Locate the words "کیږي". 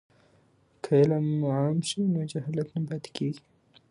3.15-3.41